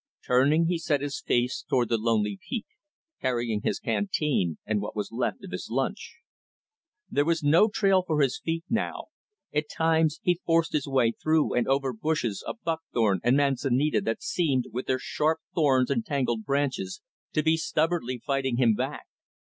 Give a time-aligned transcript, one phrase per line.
[0.25, 2.65] Turning, he set his face toward the lonely peak;
[3.21, 6.15] carrying his canteen and what was left of his lunch.
[7.07, 9.09] There was no trail for his feet now.
[9.53, 14.23] At times, he forced his way through and over bushes of buckthorn and manzanita that
[14.23, 19.05] seemed, with their sharp thorns and tangled branches, to be stubbornly fighting him back.